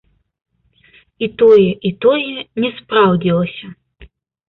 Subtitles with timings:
[1.27, 3.75] І тое, і тое не спраўдзілася.